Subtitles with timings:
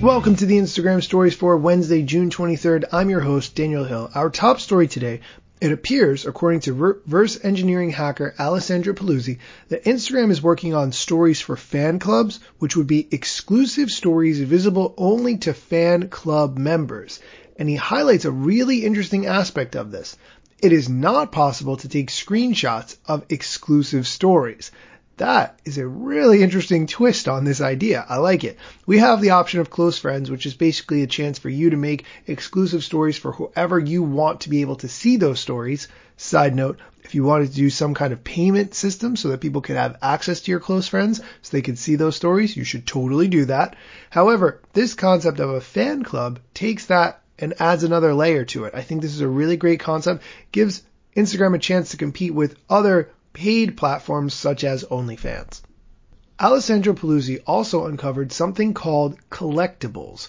[0.00, 2.84] welcome to the Instagram stories for Wednesday, June 23rd.
[2.92, 4.08] I'm your host, Daniel Hill.
[4.14, 5.22] Our top story today,
[5.60, 9.38] it appears, according to reverse engineering hacker Alessandro Paluzzi,
[9.70, 14.94] that Instagram is working on stories for fan clubs, which would be exclusive stories visible
[14.96, 17.18] only to fan club members.
[17.58, 20.16] And he highlights a really interesting aspect of this.
[20.62, 24.70] It is not possible to take screenshots of exclusive stories.
[25.18, 28.06] That is a really interesting twist on this idea.
[28.08, 28.56] I like it.
[28.86, 31.76] We have the option of close friends, which is basically a chance for you to
[31.76, 35.88] make exclusive stories for whoever you want to be able to see those stories.
[36.16, 39.60] Side note, if you wanted to do some kind of payment system so that people
[39.60, 42.86] could have access to your close friends so they could see those stories, you should
[42.86, 43.74] totally do that.
[44.10, 48.74] However, this concept of a fan club takes that and adds another layer to it.
[48.76, 50.22] I think this is a really great concept.
[50.52, 50.84] Gives
[51.16, 55.60] Instagram a chance to compete with other paid platforms such as OnlyFans.
[56.40, 60.28] Alessandro Paluzzi also uncovered something called collectibles.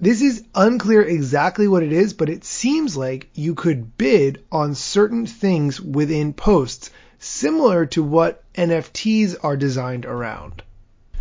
[0.00, 4.74] This is unclear exactly what it is, but it seems like you could bid on
[4.74, 6.88] certain things within posts,
[7.18, 10.62] similar to what NFTs are designed around.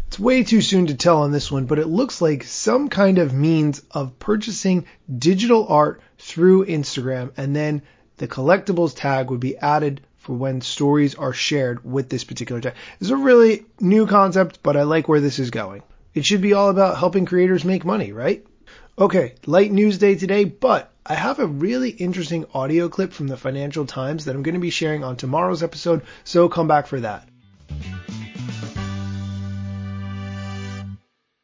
[0.07, 3.17] It's way too soon to tell on this one, but it looks like some kind
[3.17, 7.81] of means of purchasing digital art through Instagram and then
[8.15, 12.73] the collectibles tag would be added for when stories are shared with this particular tag.
[12.99, 15.83] It's a really new concept, but I like where this is going.
[16.13, 18.45] It should be all about helping creators make money, right?
[18.99, 23.37] Okay, light news day today, but I have a really interesting audio clip from the
[23.37, 26.99] Financial Times that I'm going to be sharing on tomorrow's episode, so come back for
[26.99, 27.25] that.